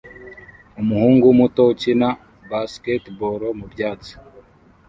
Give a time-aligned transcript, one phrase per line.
[0.81, 2.09] umuhungu muto ukina
[2.49, 4.13] basketball mubyatsi